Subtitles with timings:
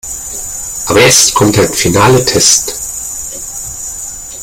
[0.87, 2.73] Aber jetzt kommt der finale Test.